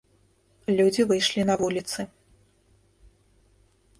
[0.79, 2.01] Людзі выйшлі на вуліцы.